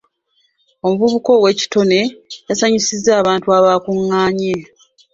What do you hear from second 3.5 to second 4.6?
abaakungaanye.